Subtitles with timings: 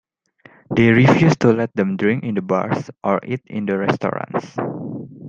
[0.75, 4.57] They refuse to let them drink in the bars or eat in the restaurants.